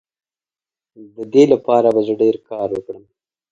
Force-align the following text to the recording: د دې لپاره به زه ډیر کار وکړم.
د 1.15 1.17
دې 1.33 1.43
لپاره 1.53 1.87
به 1.95 2.01
زه 2.07 2.13
ډیر 2.21 2.35
کار 2.49 2.67
وکړم. 2.73 3.03